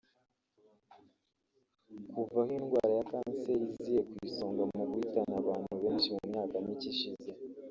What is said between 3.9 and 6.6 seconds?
ku isonga mu guhitana abantu benshi mu myaka